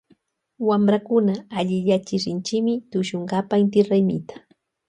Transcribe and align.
Wamprakuna 0.59 1.45
alliyachi 1.49 2.17
rinchimi 2.17 2.81
tushunkapa 2.81 3.57
inti 3.57 3.83
raymita. 3.83 4.47